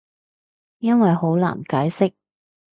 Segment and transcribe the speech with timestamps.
[0.79, 2.13] 因為好難解釋